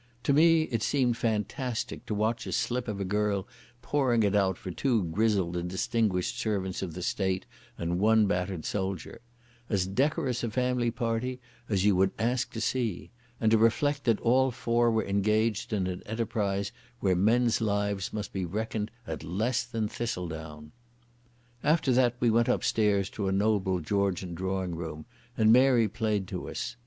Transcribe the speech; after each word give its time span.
To 0.23 0.33
me 0.33 0.63
it 0.63 0.81
seemed 0.81 1.15
fantastic 1.17 2.07
to 2.07 2.15
watch 2.15 2.47
a 2.47 2.51
slip 2.53 2.87
of 2.87 2.99
a 2.99 3.05
girl 3.05 3.47
pouring 3.83 4.23
it 4.23 4.33
out 4.35 4.57
for 4.57 4.71
two 4.71 5.03
grizzled 5.03 5.55
and 5.55 5.69
distinguished 5.69 6.39
servants 6.39 6.81
of 6.81 6.95
the 6.95 7.03
State 7.03 7.45
and 7.77 7.99
one 7.99 8.25
battered 8.25 8.65
soldier—as 8.65 9.85
decorous 9.85 10.43
a 10.43 10.49
family 10.49 10.89
party 10.89 11.39
as 11.69 11.85
you 11.85 11.95
would 11.97 12.09
ask 12.17 12.51
to 12.53 12.59
see—and 12.59 13.51
to 13.51 13.59
reflect 13.59 14.05
that 14.05 14.19
all 14.21 14.49
four 14.49 14.89
were 14.89 15.05
engaged 15.05 15.71
in 15.71 15.85
an 15.85 16.01
enterprise 16.07 16.71
where 16.99 17.15
men's 17.15 17.61
lives 17.61 18.11
must 18.11 18.33
be 18.33 18.43
reckoned 18.43 18.89
at 19.05 19.23
less 19.23 19.63
than 19.63 19.87
thistledown. 19.87 20.71
After 21.63 21.91
that 21.93 22.15
we 22.19 22.31
went 22.31 22.47
upstairs 22.49 23.07
to 23.11 23.27
a 23.27 23.31
noble 23.31 23.79
Georgian 23.79 24.33
drawing 24.33 24.73
room 24.73 25.05
and 25.37 25.53
Mary 25.53 25.87
played 25.87 26.27
to 26.29 26.49
us. 26.49 26.75